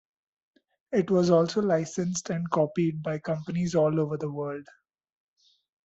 [0.91, 4.65] It was also licensed and copied by companies all over the world.